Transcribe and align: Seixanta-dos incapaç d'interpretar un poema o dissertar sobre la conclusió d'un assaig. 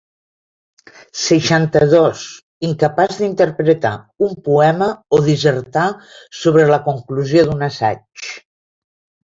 Seixanta-dos 1.23 2.23
incapaç 2.69 3.13
d'interpretar 3.19 3.93
un 4.29 4.35
poema 4.49 4.91
o 5.19 5.23
dissertar 5.31 5.87
sobre 6.43 6.69
la 6.75 6.83
conclusió 6.91 7.51
d'un 7.53 7.65
assaig. 7.73 8.31